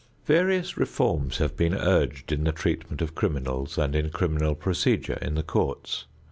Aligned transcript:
Various 0.25 0.77
reforms 0.77 1.37
have 1.37 1.55
been 1.55 1.75
urged 1.75 2.31
in 2.31 2.43
the 2.45 2.51
treatment 2.51 3.03
of 3.03 3.13
criminals 3.13 3.77
and 3.77 3.95
in 3.95 4.09
criminal 4.09 4.55
procedure 4.55 5.19
in 5.21 5.35
the 5.35 5.43
courts. 5.43 6.07